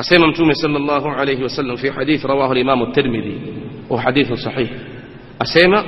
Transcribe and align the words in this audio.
أسيما 0.00 0.26
متومي 0.26 0.54
صلى 0.54 0.76
الله 0.76 1.12
عليه 1.12 1.44
وسلم 1.44 1.76
في 1.76 1.92
حديث 1.92 2.26
رواه 2.26 2.52
الإمام 2.52 2.82
الترمذي 2.82 3.40
وهو 3.90 4.00
حديث 4.00 4.32
صحيح. 4.32 4.70
أسيما 5.42 5.84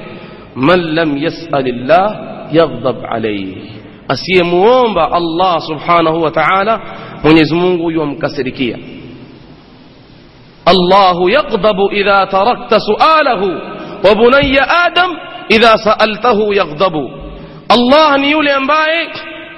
من 0.57 0.79
لم 0.95 1.17
يسأل 1.17 1.69
الله 1.69 2.07
يغضب 2.53 3.05
عليه. 3.05 3.55
أسيما 4.11 4.53
ومبا 4.55 5.17
الله 5.17 5.59
سبحانه 5.59 6.11
وتعالى 6.11 6.81
من 7.25 7.37
يزمونه 7.37 7.93
يوم 7.93 8.19
كسركية 8.19 8.77
الله 10.69 11.31
يغضب 11.31 11.79
إذا 11.93 12.25
تركت 12.25 12.75
سؤاله 12.75 13.43
وبني 14.07 14.61
آدم 14.87 15.11
إذا 15.51 15.77
سألته 15.77 16.55
يغضب. 16.55 16.95
الله 17.71 18.17
نيولي 18.17 18.57
أنبائك 18.57 19.13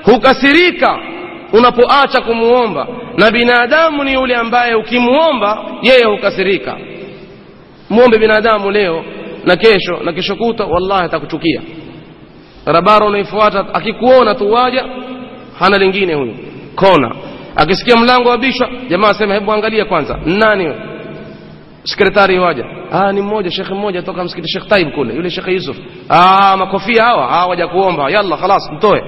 هو 0.08 0.18
كسريك 0.18 0.84
unapoacha 1.52 2.20
kumuomba 2.20 2.86
na 3.16 3.30
binadamu 3.30 4.04
ni 4.04 4.12
yule 4.12 4.36
ambaye 4.36 4.74
ukimuomba 4.74 5.64
yeye 5.82 6.04
hukasirika. 6.04 6.76
Muombe 7.90 8.18
binadamu 8.18 8.70
leo 8.70 9.04
na 9.44 9.56
kesho 9.56 9.96
na 10.04 10.12
kesho 10.12 10.36
kuta 10.36 10.64
wallahi 10.64 11.04
atakuchukia. 11.04 11.62
Barabara 12.66 13.06
unaifuata 13.06 13.74
akikuona 13.74 14.34
tu 14.34 14.52
waja 14.52 14.84
hana 15.58 15.78
lingine 15.78 16.14
huyu. 16.14 16.34
Kona. 16.74 17.14
Akisikia 17.56 17.96
mlango 17.96 18.28
wabishwa 18.28 18.68
jamaa 18.88 19.08
asema 19.08 19.34
hebu 19.34 19.52
angalia 19.52 19.84
kwanza. 19.84 20.18
Nani 20.24 20.74
sekretari 21.84 22.38
waja. 22.38 22.64
Ah 22.92 23.12
ni 23.12 23.20
mmoja 23.22 23.50
shekhe 23.50 23.74
mmoja 23.74 24.02
toka 24.02 24.24
msikiti 24.24 24.48
shekh 24.48 24.66
Taib 24.68 24.90
kule 24.94 25.14
yule 25.14 25.30
shekhe 25.30 25.52
Yusuf. 25.52 25.76
Ah 26.08 26.56
makofia 26.56 27.04
hawa 27.04 27.30
ah 27.30 27.46
waja 27.46 27.68
kuomba 27.68 28.10
yalla 28.10 28.36
khalas 28.36 28.70
mtoe 28.72 29.02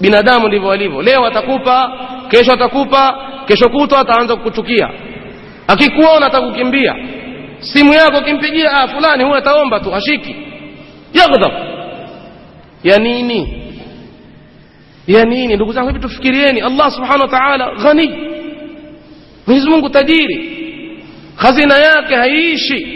binadamu 0.00 0.48
ndivyo 0.48 0.68
walivyo. 0.68 1.02
Leo 1.02 1.26
atakupa 1.26 1.92
kesho 2.28 2.52
atakupa 2.52 3.18
kesho 3.46 3.68
kutwa 3.68 3.98
ataanza 4.00 4.36
kukuchukia. 4.36 4.88
Akikuona 5.66 6.26
atakukimbia. 6.26 6.94
Simu 7.58 7.92
yako 7.94 8.20
kimpigia 8.20 8.72
ah 8.72 8.88
fulani 8.88 9.24
huyo 9.24 9.36
ataomba 9.36 9.80
tu 9.80 9.90
hashiki 9.90 10.36
yaghdhab 11.14 11.52
ya 12.84 12.98
nini? 12.98 13.56
Ya 15.06 15.24
nini? 15.24 15.54
Ndugu 15.56 15.72
zangu 15.72 15.86
hebu 15.88 15.98
tufikirieni. 16.00 16.60
Allah 16.60 16.90
subhanahu 16.90 17.20
wa 17.22 17.28
ta'ala 17.28 17.70
ghani. 17.82 18.18
Mwenyezi 19.46 19.70
mungu 19.70 19.88
tajiri. 19.90 20.56
Hazina 21.36 21.74
yake 21.78 22.14
haiishi. 22.14 22.86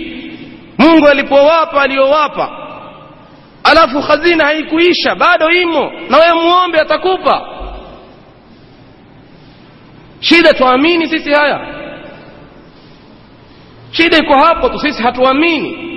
Mungu 0.79 1.09
alipowapa 1.09 1.83
aliyowapa 1.83 2.64
alafu 3.65 4.01
hazina 4.01 4.45
haikuisha 4.45 5.15
bado 5.15 5.51
imo 5.51 5.93
na 6.09 6.19
wewe 6.19 6.35
muombe 6.43 6.81
atakupa 6.81 7.49
shida 10.21 10.55
tuamini 10.55 11.09
sisi 11.09 11.33
haya 11.33 11.61
shida 13.91 14.17
iko 14.19 14.35
hapo 14.39 14.69
tu 14.69 14.79
sisi 14.79 15.03
hatuamini 15.03 15.91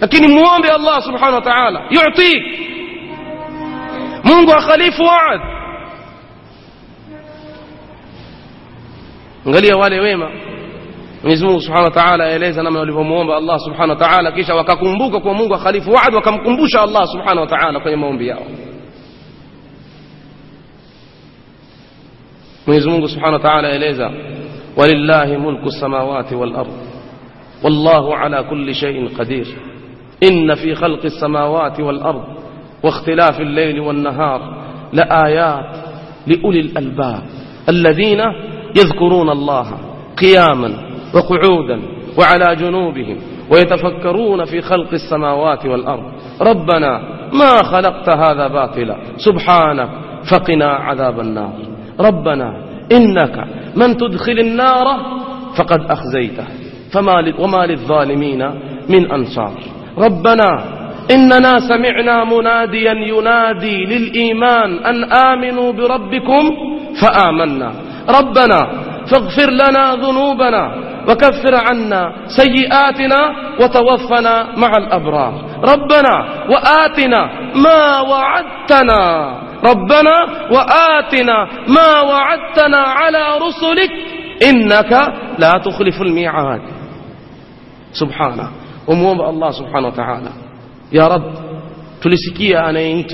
lakini 0.00 0.28
muombe 0.28 0.70
allah 0.70 1.02
subhanahu 1.02 1.34
wa 1.34 1.40
ta'ala 1.42 1.82
yutik 1.90 2.42
mungu 4.24 4.52
akhalifu 4.52 5.02
waad 5.02 5.40
angalia 9.46 9.76
wale 9.76 10.00
wema 10.00 10.30
Mwenyezi 11.24 11.44
Mungu 11.44 11.60
Subhanahu 11.60 11.84
wa 11.84 11.90
Ta'ala 12.02 12.24
aeleza 12.24 12.62
namna 12.62 12.80
walivyomuomba 12.80 13.36
Allah 13.36 13.58
Subhanahu 13.60 13.90
wa 13.90 13.96
Ta'ala 14.08 14.32
kisha 14.32 14.54
wakakumbuka 14.54 15.20
kwa 15.20 15.34
Mungu 15.34 15.54
akhalifu 15.54 15.90
waad 15.92 16.14
wakamkumbusha 16.14 16.80
Allah 16.82 17.06
Subhanahu 17.06 17.40
wa 17.40 17.46
Ta'ala 17.46 17.80
kwenye 17.80 17.96
maombi 17.96 18.28
yao 18.28 18.42
Mwenyezi 22.66 22.88
Mungu 22.88 23.08
Subhanahu 23.08 23.32
wa 23.34 23.50
Ta'ala 23.50 23.68
aeleza 23.68 24.10
walillahi 24.76 25.36
mulku 25.36 25.70
samawati 25.70 26.34
wal 26.34 26.56
ard 26.56 26.68
wallahu 27.62 28.12
ala 28.14 28.42
kulli 28.42 28.74
shay'in 28.74 29.08
qadir 29.08 29.46
إن 30.22 30.54
في 30.54 30.74
خلق 30.74 31.04
السماوات 31.04 31.80
والأرض 31.80 32.24
واختلاف 32.82 33.40
الليل 33.40 33.80
والنهار 33.80 34.40
لآيات 34.92 35.76
لأولي 36.26 36.60
الألباب 36.60 37.22
الذين 37.68 38.20
يذكرون 38.76 39.30
الله 39.30 39.78
قياما 40.18 40.93
وقعودا 41.14 41.80
وعلى 42.18 42.56
جنوبهم 42.56 43.18
ويتفكرون 43.50 44.44
في 44.44 44.60
خلق 44.60 44.92
السماوات 44.92 45.66
والأرض. 45.66 46.12
ربنا 46.40 47.00
ما 47.32 47.62
خلقت 47.62 48.08
هذا 48.08 48.48
باطلا. 48.48 48.96
سبحانك 49.16 49.88
فقنا 50.30 50.66
عذاب 50.66 51.20
النار. 51.20 51.52
ربنا 52.00 52.64
إنك 52.92 53.44
من 53.76 53.96
تدخل 53.96 54.38
النار 54.38 54.86
فقد 55.56 55.90
أخزيته. 55.90 56.44
فما 56.92 57.34
وما 57.38 57.66
للظالمين 57.66 58.50
من 58.88 59.12
أنصار. 59.12 59.52
ربنا 59.98 60.64
إننا 61.10 61.58
سمعنا 61.68 62.24
مناديا 62.24 62.92
ينادي 62.92 63.84
للإيمان 63.84 64.84
أن 64.84 65.04
آمنوا 65.04 65.72
بربكم 65.72 66.50
فآمنا. 67.00 67.72
ربنا 68.20 68.60
فاغفر 69.10 69.50
لنا 69.50 69.94
ذنوبنا 69.94 70.93
وكفر 71.08 71.54
عنا 71.54 72.12
سيئاتنا 72.26 73.20
وتوفنا 73.60 74.46
مع 74.56 74.76
الأبرار. 74.76 75.44
ربنا 75.64 76.14
وآتنا 76.50 77.30
ما 77.54 78.00
وعدتنا. 78.00 79.00
ربنا 79.64 80.16
وآتنا 80.50 81.48
ما 81.68 82.00
وعدتنا 82.00 82.76
على 82.76 83.38
رسلك. 83.38 83.90
إنك 84.48 84.92
لا 85.38 85.52
تخلف 85.64 86.02
الميعاد. 86.02 86.62
سبحانه. 87.92 88.48
وموب 88.88 89.20
الله 89.20 89.50
سبحانه 89.50 89.88
وتعالى. 89.88 90.30
يا 90.92 91.08
رب 91.08 91.32
تلسكي 92.02 92.58
أنا 92.58 92.80
إنت 92.80 93.12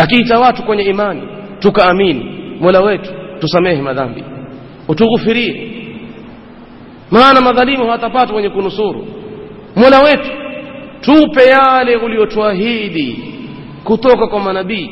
أكيد 0.00 0.28
تواتك 0.28 0.70
إيماني 0.70 1.22
تكأمين 1.60 2.22
ولويت 2.62 3.06
تسميه 3.40 3.80
ما 3.80 3.92
ذنبي 3.92 4.24
وتغفريه 4.88 5.69
maana 7.10 7.40
madhalimu 7.40 7.84
hawatapata 7.84 8.34
wenye 8.34 8.48
kunusuru 8.50 9.06
mola 9.76 10.00
wetu 10.00 10.30
tupe 11.00 11.42
yale 11.48 11.96
uliotuahidi 11.96 13.24
kutoka 13.84 14.26
kwa 14.26 14.40
manabii 14.40 14.90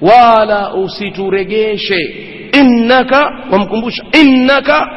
wala 0.00 0.74
usituregeshe 0.74 2.26
innaka 2.60 3.30
wamkumbusha 3.52 4.04
innaka 4.22 4.88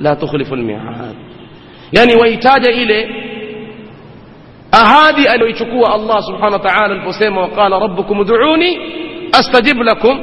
la 0.00 0.16
tukhlifu 0.16 0.54
almi'ad 0.54 1.14
yani 1.92 2.14
waitaja 2.16 2.70
ile 2.70 3.08
ahadi 4.72 5.28
aliyoichukua 5.28 5.94
Allah 5.94 6.22
subhanahu 6.22 6.52
wa 6.52 6.58
ta'ala 6.58 6.84
aliposema 6.94 7.40
waqala 7.40 7.78
rabbukum 7.78 8.18
ud'uni 8.20 8.78
astajib 9.32 9.76
lakum 9.78 10.20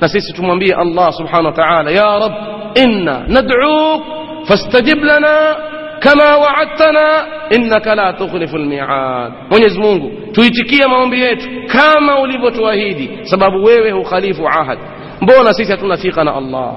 na 0.00 0.08
sisi 0.08 0.32
tumwambie 0.32 0.74
Allah 0.74 1.12
subhanahu 1.12 1.46
wa 1.46 1.52
ta'ala 1.52 1.90
ya 1.90 2.18
rab 2.18 2.32
inna 2.74 3.24
nad'uk 3.28 4.02
فاستجب 4.48 4.96
لنا 4.96 5.56
كما 6.00 6.34
وعدتنا 6.36 7.26
إنك 7.52 7.86
لا 7.86 8.10
تخلف 8.10 8.54
الميعاد. 8.54 9.32
من 9.52 9.62
يزمونه 9.62 10.10
تويتكي 10.34 10.86
مومبيت 10.88 11.42
كما 11.72 12.14
ولبت 12.18 12.58
وهيدي 12.58 13.10
سبب 13.24 13.54
ويوه 13.54 14.04
خليف 14.04 14.36
عهد 14.40 14.78
بونا 15.22 15.52
سيسة 15.52 15.86
نثيقنا 15.86 16.38
الله 16.38 16.76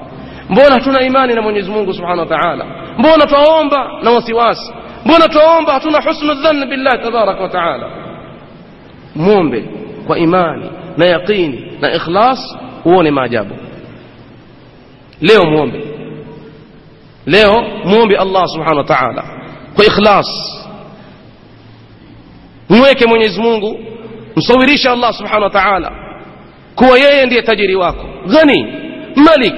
بونا 0.50 0.78
تنا 0.84 0.98
إيماننا 0.98 1.40
من 1.40 1.56
يزمونه 1.56 1.92
سبحانه 1.92 2.22
وتعالى 2.22 2.64
بونا 2.96 3.24
توامبا 3.24 4.00
نوسواس 4.04 4.72
بونا 5.06 5.26
توامبا 5.26 5.78
تنا 5.78 6.00
حسن 6.00 6.30
الظن 6.30 6.68
بالله 6.70 6.90
تبارك 6.90 7.40
وتعالى 7.40 7.86
مومبي 9.16 9.66
وإيماني 10.08 10.70
نيقيني 10.98 11.78
نإخلاص 11.82 12.38
ووني 12.86 13.10
ما 13.10 13.26
جابه 13.26 13.56
ليه 15.22 15.44
مومبي 15.50 15.91
leo 17.26 17.62
muombe 17.84 18.16
Allah 18.16 18.42
subhanahu 18.48 18.78
wa 18.78 18.84
ta'ala 18.84 19.24
kwa 19.74 19.84
ikhlas 19.84 20.26
mweke 22.68 23.06
Mwenyezi 23.06 23.40
Mungu 23.40 23.80
msawirishe 24.36 24.88
Allah 24.90 25.12
subhanahu 25.14 25.42
wa 25.42 25.50
ta'ala 25.50 25.92
kuwa 26.74 26.98
yeye 26.98 27.26
ndiye 27.26 27.42
tajiri 27.42 27.74
wako 27.74 28.04
ghani 28.26 28.66
malik 29.16 29.54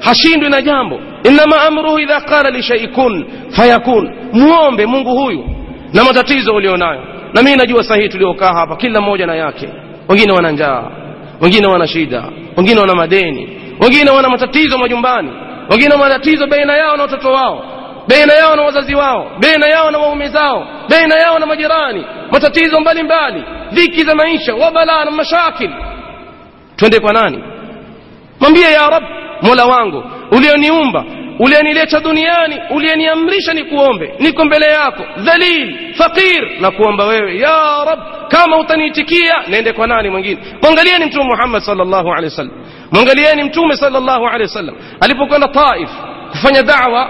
hashindwi 0.00 0.50
na 0.50 0.62
jambo 0.62 1.00
inma 1.24 1.62
amruhu 1.66 1.98
idha 2.00 2.20
qala 2.20 2.50
li 2.50 2.62
shay'in 2.62 2.92
kun 2.92 3.24
fayakun 3.50 4.14
muombe 4.32 4.86
Mungu 4.86 5.10
huyu 5.10 5.44
na 5.92 6.04
matatizo 6.04 6.54
ulionayo 6.54 7.00
na 7.34 7.42
mimi 7.42 7.56
najua 7.56 7.82
sahihi 7.84 8.08
tuliokaa 8.08 8.52
hapa 8.54 8.76
kila 8.76 9.00
mmoja 9.00 9.26
na 9.26 9.34
yake 9.34 9.68
wengine 10.08 10.32
wana 10.32 10.50
njaa 10.50 10.90
wengine 11.40 11.66
wana 11.66 11.86
shida 11.86 12.24
wengine 12.56 12.80
wana 12.80 12.94
madeni 12.94 13.48
wengine 13.80 14.10
wana 14.10 14.28
matatizo 14.28 14.78
majumbani 14.78 15.30
wengine 15.70 15.96
matatizo 15.96 16.46
baina 16.46 16.76
yao 16.76 16.96
na 16.96 17.02
watoto 17.02 17.32
wao 17.32 17.64
baina 18.08 18.34
yao 18.34 18.56
na 18.56 18.62
wazazi 18.62 18.94
wao 18.94 19.30
baina 19.40 19.66
yao 19.66 19.90
na 19.90 19.98
waume 19.98 20.28
zao 20.28 20.66
baina 20.88 21.14
yao 21.14 21.38
na 21.38 21.46
majirani 21.46 22.04
matatizo 22.30 22.80
mbalimbali 22.80 23.44
dhiki 23.72 24.04
za 24.04 24.14
maisha 24.14 24.54
wabalaa 24.54 25.04
na 25.04 25.10
mashakil. 25.10 25.70
Twende 26.76 27.00
kwa 27.00 27.12
nani? 27.12 27.44
Mwambie 28.40 28.72
ya 28.72 28.90
rab 28.90 29.02
mola 29.42 29.64
wangu 29.66 30.04
ulioniumba 30.32 31.04
uliyenileta 31.38 32.00
duniani 32.00 32.56
uliyeniamrisha 32.70 33.54
ni 33.54 33.64
kuombe 33.64 34.14
niko 34.18 34.44
mbele 34.44 34.66
yako 34.66 35.04
dhalil 35.16 35.94
faqir 35.94 36.60
na 36.60 36.70
kuomba 36.70 37.04
wewe 37.06 37.38
ya 37.38 37.84
rab 37.86 37.98
kama 38.28 38.58
utaniitikia 38.58 39.34
naende 39.46 39.72
kwa 39.72 39.86
nani 39.86 40.10
mwingine? 40.10 40.38
Mwangalieni 40.62 41.04
mtume 41.04 41.24
muhammad 41.24 41.62
sallallahu 41.62 42.08
alaihi 42.08 42.24
wasallam 42.24 42.52
mwangalieni 42.92 43.44
mtume 43.44 43.76
sallallahu 43.76 44.26
alaihi 44.26 44.42
wasallam 44.42 44.74
alipokwenda 45.00 45.48
taif 45.48 45.90
kufanya 46.30 46.62
da'wa 46.62 47.08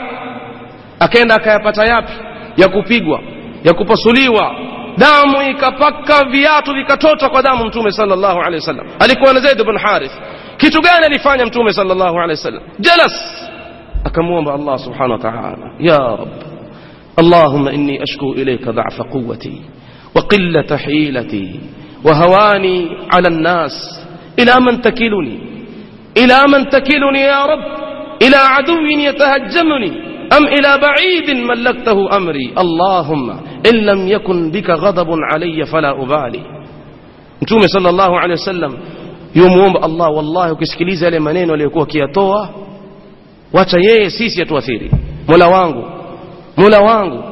akaenda 1.00 1.34
akayapata 1.34 1.84
yapi 1.84 2.12
ya 2.56 2.68
kupigwa 2.68 3.20
ya 3.64 3.74
kupasuliwa 3.74 4.54
damu 4.98 5.50
ikapaka 5.50 6.24
viatu 6.24 6.74
vikatota 6.74 7.28
kwa 7.28 7.42
damu 7.42 7.64
mtume 7.64 7.90
sallallahu 7.92 8.38
alaihi 8.40 8.56
wasallam 8.56 8.86
alikuwa 8.98 9.32
na 9.32 9.40
zaid 9.40 9.60
ibn 9.60 9.78
harith 9.78 10.12
kitu 10.56 10.80
gani 10.82 11.06
alifanya 11.06 11.46
mtume 11.46 11.72
sallallahu 11.72 12.14
alaihi 12.16 12.30
wasallam 12.40 12.62
jalas 12.78 13.12
akamwomba 14.04 14.54
allah 14.54 14.78
subhanahu 14.78 15.12
wa 15.12 15.18
ta'ala 15.18 15.70
ya 15.78 15.98
rab 15.98 16.28
اللهم 17.18 17.68
إني 17.68 18.02
أشكو 18.02 18.32
إليك 18.32 18.68
ضعف 18.68 19.02
قوتي 19.02 19.60
وقلة 20.16 20.76
حيلتي 20.76 21.60
وهواني 22.04 22.88
على 23.12 23.28
الناس 23.28 23.72
إلى 24.38 24.60
من 24.60 24.80
تكلني 24.82 25.38
إلى 26.18 26.38
من 26.52 26.68
تكلني 26.68 27.20
يا 27.20 27.44
رب؟ 27.44 27.64
إلى 28.22 28.36
عدو 28.36 28.86
يتهجمني؟ 29.08 29.92
أم 30.36 30.44
إلى 30.46 30.78
بعيد 30.78 31.30
ملكته 31.30 32.16
أمري؟ 32.16 32.52
اللهم 32.58 33.30
إن 33.70 33.74
لم 33.74 34.08
يكن 34.08 34.50
بك 34.50 34.70
غضب 34.70 35.08
علي 35.32 35.66
فلا 35.66 36.02
أبالي. 36.02 36.42
نتومي 37.42 37.68
صلى 37.68 37.88
الله 37.88 38.20
عليه 38.20 38.34
وسلم 38.34 38.78
يوم 39.36 39.52
يوم 39.52 39.76
الله 39.84 40.08
والله 40.08 40.54
كسكليزة 40.56 41.08
لمنين 41.08 41.50
وليكوه 41.50 41.86
كي 41.86 41.98
يتوى 41.98 42.48
وتيه 43.54 44.08
سيس 44.08 44.38
يتوثيري 44.38 44.90
مولا 45.28 45.46
وانغو. 45.46 45.84
مولا 46.58 46.78
وانغو. 46.78 47.22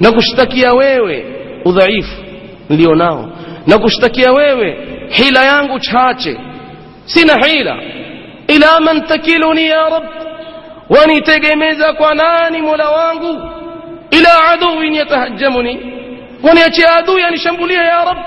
نكشتكي 0.00 0.68
ويوي. 0.68 1.24
وضعيف 1.66 2.08
ليوناو 2.70 3.26
نكشتكي 3.68 4.30
ويوي. 4.30 4.72
حيلا 5.10 5.42
يانغو 5.44 5.78
تشاتي 5.78 6.49
سنحيلة 7.14 7.74
إلى 8.50 8.70
من 8.86 9.06
تكلني 9.06 9.66
يا 9.66 9.84
رب؟ 9.94 10.08
وني 10.90 11.14
ونتقميزا 11.14 11.90
كناني 11.92 12.60
ملوانك 12.60 13.24
إلى 14.16 14.30
عدو 14.46 14.82
يتهجمني. 14.82 15.76
ونأتي 16.44 16.84
عدو 16.86 17.18
يعني 17.18 17.36
يا 17.94 18.00
رب؟ 18.08 18.20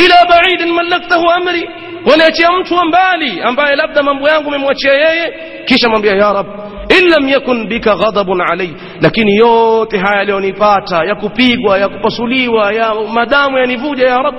إلى 0.00 0.18
بعيد 0.30 0.62
ملكته 0.78 1.22
أمري. 1.36 1.64
ونأتي 2.08 2.46
أمت 2.46 2.72
بالي 2.96 3.48
أم 3.48 3.56
بالي 3.56 3.74
لابد 3.76 3.98
من 3.98 4.16
بيانك 4.22 4.46
من 4.48 4.62
وشي 4.68 4.88
كيش 5.66 5.84
من 5.84 6.00
يا 6.24 6.32
رب. 6.32 6.46
إن 6.96 7.04
لم 7.14 7.28
يكن 7.28 7.68
بك 7.68 7.88
غضب 7.88 8.28
علي. 8.40 8.70
لكن 9.02 9.28
يوتي 9.28 9.98
هاي 9.98 10.24
لوني 10.26 10.52
فاتا. 10.52 11.02
يا 11.08 11.14
كوبيغوا 11.14 11.76
يا 11.76 11.86
كوبسوليوا 11.86 12.70
يا 12.70 12.88
مدام 13.18 13.56
يعني 13.56 13.76
نفوجا 13.76 14.06
يا 14.08 14.16
رب. 14.16 14.34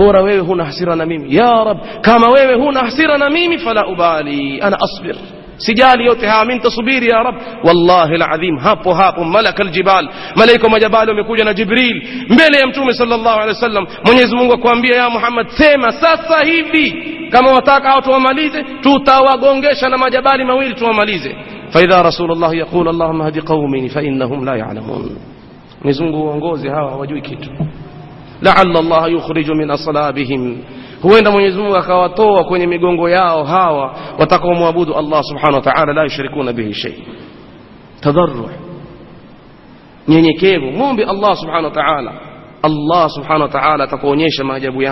Bora 0.00 0.22
wewe 0.22 0.38
huna 0.40 0.64
hasira 0.64 0.96
na 0.96 1.06
mimi 1.06 1.34
ya 1.36 1.64
rab 1.64 1.78
kama 2.00 2.28
wewe 2.28 2.54
huna 2.54 2.80
hasira 2.80 3.18
na 3.18 3.30
mimi 3.30 3.58
fala 3.58 3.86
ubali 3.86 4.60
ana 4.60 4.76
asbir 4.80 5.16
sijali 5.56 6.06
yote 6.06 6.26
haya 6.26 6.44
mimi 6.44 6.54
nitasubiri 6.54 7.06
ya 7.10 7.22
rab 7.22 7.34
wallahi 7.64 8.14
alazim 8.14 8.56
hapo 8.58 8.94
hapo 8.94 9.24
malaka 9.24 9.62
aljibal 9.62 10.08
malaika 10.36 10.68
majabali 10.68 11.10
wamekuja 11.10 11.44
na 11.44 11.54
jibril 11.54 12.08
mbele 12.28 12.58
ya 12.58 12.66
mtume 12.66 12.92
sallallahu 12.94 13.28
alaihi 13.40 13.48
wasallam 13.54 13.86
mwenyezi 14.06 14.34
Mungu 14.36 14.52
akwambia 14.54 14.96
ya 14.96 15.10
Muhammad 15.10 15.48
sema 15.48 15.92
sasa 15.92 16.44
hivi 16.44 16.94
kama 17.32 17.52
wataka 17.52 17.88
hao 17.88 18.00
tuwamalize 18.00 18.62
tutawagongesha 18.62 19.88
na 19.88 19.98
majabali 19.98 20.44
mawili 20.44 20.74
tuwamalize 20.74 21.36
فإذا 21.74 22.02
رسول 22.02 22.32
الله 22.32 22.54
يقول 22.54 22.88
اللهم 22.88 23.22
هد 23.22 23.38
قومي 23.38 23.88
فإنهم 23.88 24.44
لا 24.44 24.54
يعلمون 24.56 25.16
مزungu 25.84 26.22
uongozi 26.24 26.68
hawa 26.68 26.90
hawajui 26.90 27.20
kitu 27.22 27.50
لعل 28.42 28.76
الله 28.76 29.08
يخرج 29.08 29.50
من 29.50 29.70
أصلابهم. 29.70 30.58
هوين 31.04 31.28
مونيز 31.28 31.58
مونغا 31.58 31.80
خواتو 31.80 32.38
وكوني 32.38 32.66
ميغونغو 32.66 33.06
ياو 33.06 33.42
هاو 33.42 33.90
وتقوم 34.20 34.60
وابود 34.60 34.88
الله 34.88 35.20
سبحانه 35.22 35.56
وتعالى 35.56 35.92
لا 35.92 36.04
يشركون 36.04 36.52
به 36.52 36.70
شيء. 36.72 36.98
تضرع. 38.02 38.50
نيني 40.08 40.32
كيبو 40.32 40.90
الله 40.90 41.34
سبحانه 41.34 41.68
وتعالى. 41.68 42.12
الله 42.64 43.08
سبحانه 43.08 43.44
وتعالى 43.44 43.86
تقونيش 43.86 44.40
ما 44.40 44.58
جابو 44.58 44.82